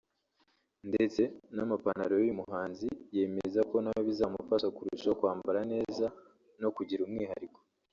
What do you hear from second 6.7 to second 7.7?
kugira umwihariko